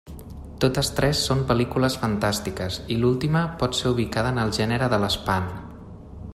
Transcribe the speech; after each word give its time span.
Totes 0.63 0.87
tres 0.99 1.19
són 1.27 1.43
pel·lícules 1.51 1.97
fantàstiques, 2.05 2.79
i 2.95 2.99
l'última 3.03 3.45
pot 3.63 3.77
ser 3.81 3.95
ubicada 3.97 4.35
en 4.37 4.43
el 4.47 4.55
gènere 4.61 4.89
de 4.95 5.03
l'espant. 5.05 5.51